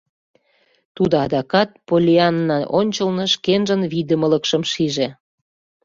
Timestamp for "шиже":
4.71-5.07